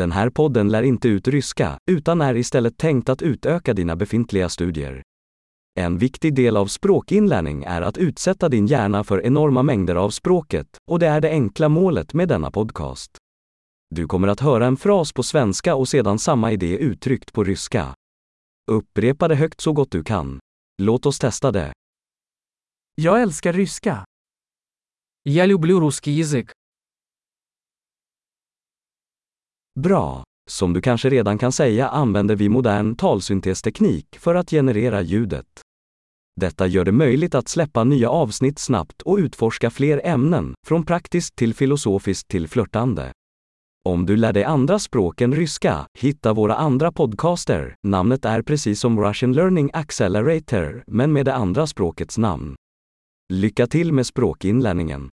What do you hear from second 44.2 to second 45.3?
dig andra språk